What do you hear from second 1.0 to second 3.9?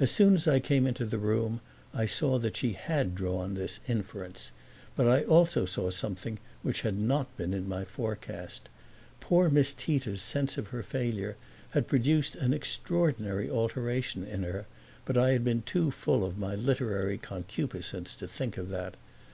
the room I saw that she had drawn this